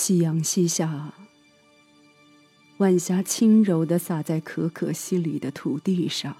[0.00, 1.12] 夕阳西下，
[2.78, 6.34] 晚霞轻柔地洒在可可西里的土地上。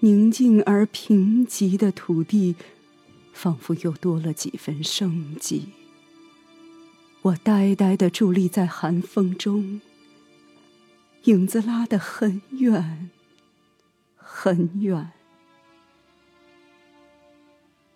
[0.00, 2.54] 宁静而贫瘠的土地，
[3.32, 5.70] 仿佛又多了几分生机。
[7.22, 9.80] 我呆呆地伫立在寒风中，
[11.24, 13.08] 影子拉得很远，
[14.16, 15.12] 很远。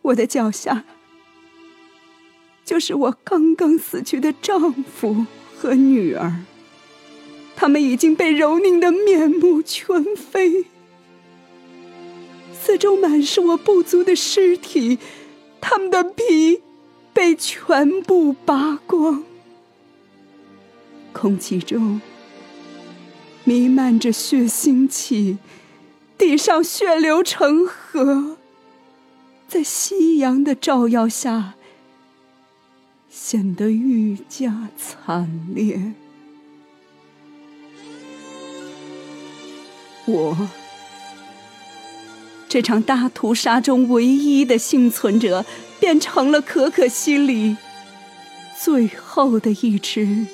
[0.00, 0.86] 我的脚下，
[2.64, 6.40] 就是我刚刚死去的丈夫和女儿。
[7.56, 10.66] 他们已经被蹂躏的面目全非。
[12.52, 14.98] 四周满是我不足的尸体，
[15.60, 16.62] 他们的皮
[17.12, 19.22] 被全部扒光。
[21.12, 22.00] 空气中
[23.44, 25.38] 弥漫着血腥气，
[26.18, 28.36] 地上血流成河，
[29.46, 31.54] 在夕阳的照耀下，
[33.16, 35.94] 显得愈加惨烈。
[40.04, 40.48] 我。
[42.48, 45.46] 这场大屠杀中唯一的幸存者，
[45.80, 47.56] 变成了可可西里
[48.60, 50.26] 最后的一只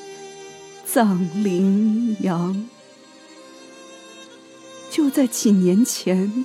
[0.84, 2.66] 藏羚羊。
[4.90, 6.44] 就在几年前，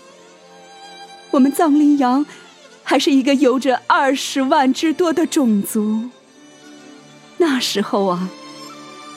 [1.31, 2.25] 我们藏羚羊
[2.83, 6.09] 还是一个有着二十万之多的种族。
[7.45, 8.29] 那时候啊。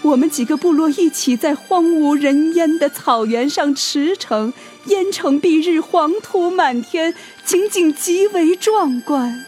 [0.03, 4.53] 我们几个部落一起在荒无人烟的草原上驰骋，
[4.87, 7.13] 烟尘蔽日，黄土满天，
[7.45, 9.45] 情景极为壮观。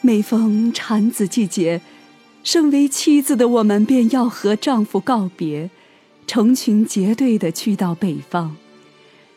[0.00, 1.82] 每逢产子季节，
[2.42, 5.68] 身为妻子的我们便要和丈夫告别，
[6.26, 8.56] 成群结队的去到北方。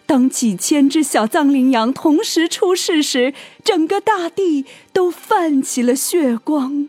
[0.05, 6.87] 当几千只小藏羚羊同时出世时，整个大地都泛起了血光。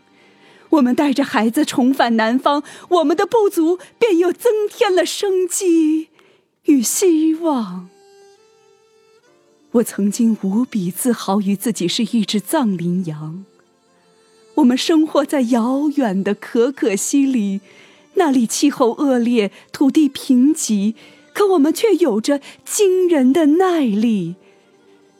[0.71, 6.09] 我们带着孩子重返南方，我们的部族便又增添了生机
[6.63, 7.89] 与希望。
[9.71, 13.45] 我曾经无比自豪于自己是一只藏羚羊。
[14.55, 17.59] 我们生活在遥远的可可西里，
[18.13, 20.93] 那里气候恶劣，土地贫瘠，
[21.33, 24.35] 可我们却有着惊人的耐力。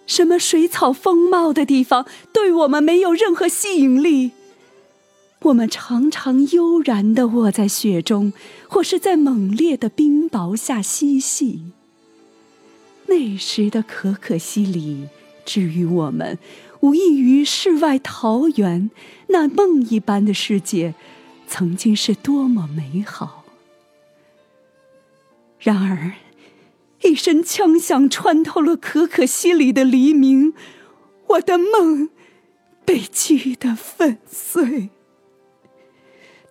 [0.08, 4.32] 什么水草丰茂的地方，对我们没有任何吸引力。
[5.46, 8.34] 我们常常悠然地卧在雪中，
[8.68, 11.72] 或是在猛烈的冰雹下嬉戏。
[13.06, 15.08] 那时的可可西里，
[15.46, 16.40] 至于我们，
[16.80, 18.90] 无异于世外桃源。
[19.28, 20.96] 那梦一般的世界，
[21.48, 23.44] 曾经是多么美好。
[25.60, 26.14] 然而，
[27.04, 30.56] 一声枪响穿透了可可西里的黎明，
[31.28, 32.10] 我的梦
[32.84, 34.90] 被击得粉碎。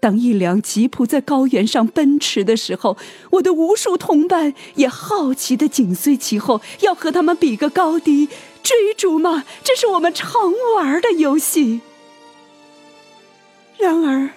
[0.04, 2.98] 当一辆吉普在高原上奔驰的时候，
[3.30, 8.28] 我的无数同伴也好奇地紧随其后，要和他们比个高低。
[8.62, 11.80] 追逐嘛，这是我们常玩的游戏。
[13.78, 14.28] 然而，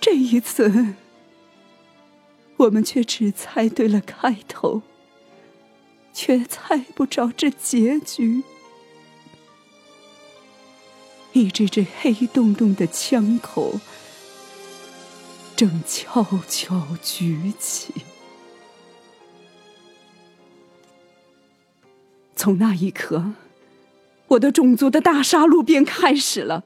[0.00, 0.94] 这一次，
[2.56, 4.80] 我们却只猜对了开头，
[6.14, 8.44] 却猜不着这结局。
[11.34, 13.80] 一只只黑洞洞的枪口
[15.56, 17.92] 正悄悄举起。
[22.36, 23.32] 从那一刻，
[24.28, 26.64] 我的种族的大杀戮便开始了。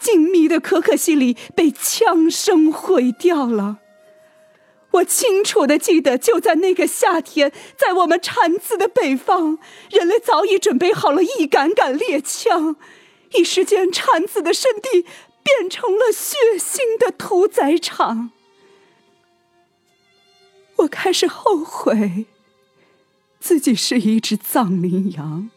[0.00, 3.78] 静谧的可可西里被枪声毁掉了。
[4.92, 9.58] 我清楚的记得，就在那个夏天，在我们产子的北方，
[9.90, 12.74] 人类早已准备好了一杆杆猎枪。
[13.34, 15.06] 一时间，产子的圣地
[15.42, 18.30] 变成了血腥的屠宰场。
[20.76, 22.26] 我开始后悔，
[23.38, 25.50] 自己是一只藏羚羊。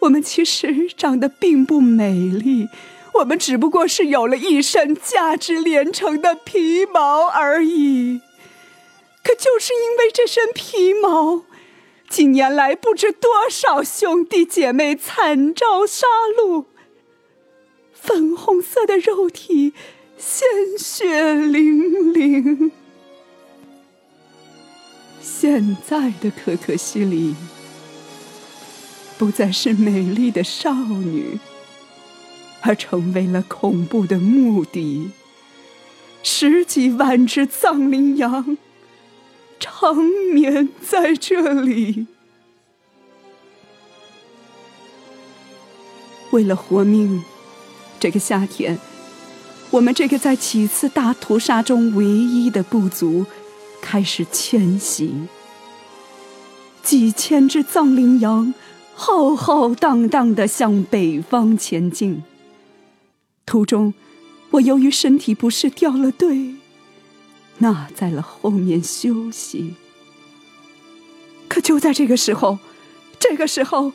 [0.00, 2.68] 我们其实长得并不美丽，
[3.14, 8.20] 我们只不过是有了一身价值连城的皮毛而已。
[9.24, 11.44] 可就是因为这身皮毛。
[12.08, 16.06] 近年来，不知多少兄弟姐妹惨遭杀
[16.38, 16.64] 戮，
[17.92, 19.74] 粉红色的肉体，
[20.16, 20.46] 鲜
[20.78, 22.72] 血淋淋。
[25.20, 27.34] 现在的可可西里，
[29.18, 31.38] 不再是美丽的少女，
[32.62, 35.10] 而成为了恐怖的墓地。
[36.22, 38.56] 十几万只藏羚羊。
[39.70, 39.94] 长
[40.32, 42.06] 眠在这里，
[46.30, 47.22] 为了活命，
[48.00, 48.78] 这个夏天，
[49.70, 53.26] 我们这个在几次大屠杀中唯一的部族
[53.80, 55.12] 开始迁徙。
[56.82, 58.54] 几千只藏羚羊
[58.94, 62.22] 浩浩荡荡的向北方前进。
[63.44, 63.92] 途中，
[64.52, 66.55] 我由于身体不适掉了队，
[67.58, 69.74] 那在了后面休息。
[71.48, 72.58] 可就在这个时候，
[73.18, 73.92] 这个时候，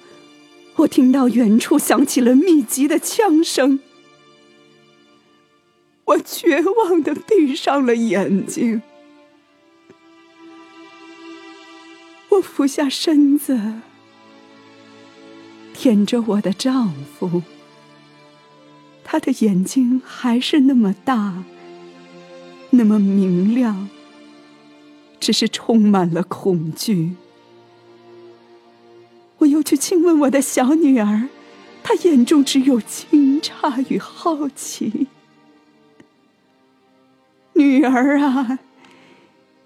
[0.77, 3.79] 我听到远处响起了密集的枪声。
[6.05, 8.81] 我绝望地闭上了眼睛。
[12.29, 13.73] 我俯下身子，
[15.73, 17.43] 舔着我的丈夫。
[19.03, 21.43] 他的眼睛还是那么大，
[22.71, 23.89] 那么明亮，
[25.19, 27.12] 只是充满了恐惧。
[29.39, 31.29] 我又去亲吻我的小女儿，
[31.83, 35.07] 她眼中只有惊诧与好奇。
[37.53, 38.59] 女儿啊，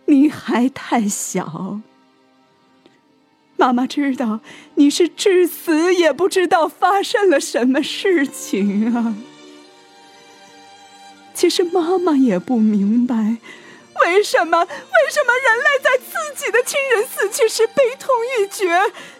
[0.06, 1.82] 你还太小。
[3.58, 4.42] 妈妈知道
[4.76, 9.16] 你是至死也不知道发生了什么事情啊！
[11.36, 13.14] 其实妈妈也不明白，
[14.06, 18.66] 为什么为什么人类在自己的亲人死去时悲痛欲绝，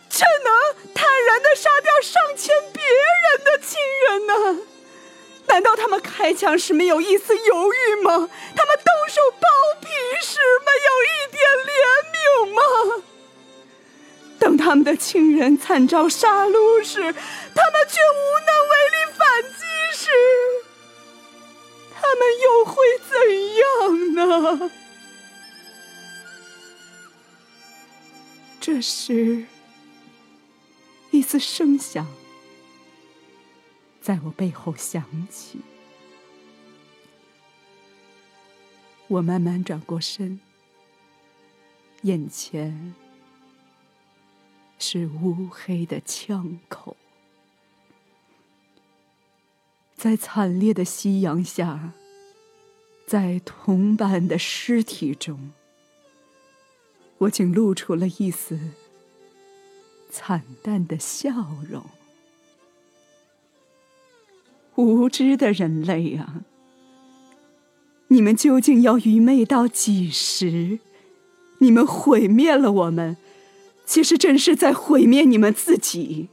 [0.10, 3.78] 却能坦然的杀掉上千别人的亲
[4.08, 4.62] 人呢？
[5.48, 8.30] 难道他们开枪时没有一丝犹豫吗？
[8.56, 9.46] 他们动手剥
[9.82, 9.88] 皮
[10.26, 11.76] 时没有一点怜
[12.16, 13.04] 悯吗？
[14.40, 17.14] 等他们的亲人惨遭杀戮时，他们
[17.90, 19.60] 却无能为力反击
[19.98, 20.10] 时，
[22.06, 22.76] 他们又会
[23.10, 23.16] 怎
[23.56, 24.72] 样呢？
[28.62, 29.46] 这时，
[31.10, 32.06] 一丝声响
[34.02, 35.60] 在我背后响起，
[39.08, 40.40] 我慢慢转过身，
[42.04, 42.94] 眼前。
[44.78, 46.96] 是乌黑的枪口，
[50.06, 51.94] 在惨烈的夕阳下，
[53.08, 55.52] 在同伴的尸体中，
[57.18, 58.60] 我竟露出了一丝
[60.12, 61.32] 惨淡的笑
[61.68, 61.84] 容。
[64.76, 66.44] 无知的人类啊，
[68.10, 70.78] 你们究竟要愚昧到几时？
[71.58, 73.18] 你们毁灭了我们。
[73.88, 76.30] 其实正是在毁灭你们自己。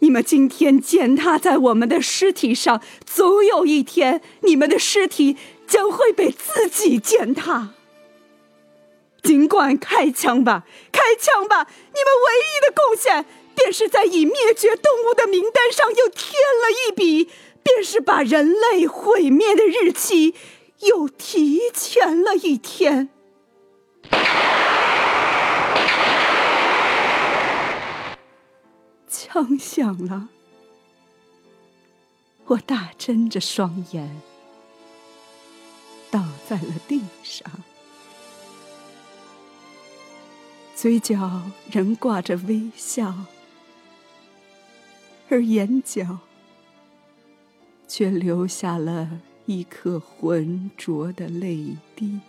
[0.00, 7.70] 你们今天践踏在我们的尸体上，总有一天，你们的尸体将会被自己践踏。
[9.22, 11.66] 尽管开枪吧，开枪吧！
[11.66, 13.26] 你们唯一的贡献，
[13.56, 16.32] 便是在已灭绝动物的名单上又添
[16.62, 17.30] 了一笔，
[17.62, 20.34] 便是把人类毁灭的日期
[20.80, 23.08] 又提前了一天。
[29.36, 30.30] 枪响了，
[32.46, 34.22] 我大睁着双眼，
[36.10, 37.46] 倒在了地上，
[40.74, 43.26] 嘴角仍挂着微笑，
[45.28, 46.20] 而眼角
[47.86, 52.20] 却留下了一颗浑浊的泪滴。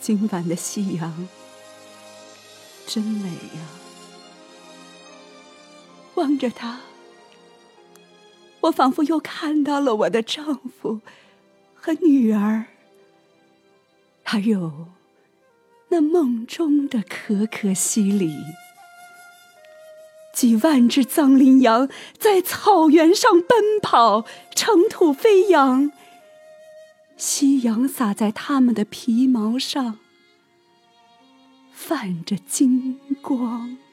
[0.00, 1.28] 今晚的夕阳。
[2.86, 3.68] 真美呀！
[6.14, 6.80] 望着他，
[8.60, 11.00] 我仿佛又看到了我的丈夫
[11.74, 12.66] 和女儿，
[14.22, 14.88] 还有
[15.88, 18.36] 那梦中的可可西里。
[20.32, 21.88] 几万只藏羚羊
[22.18, 24.24] 在草原上奔跑，
[24.54, 25.90] 尘土飞扬，
[27.16, 29.98] 夕阳洒在它们的皮毛上。
[31.86, 33.83] 泛着金光。